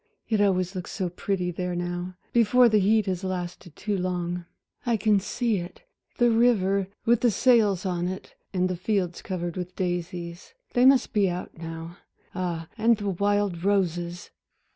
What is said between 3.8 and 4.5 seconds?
long.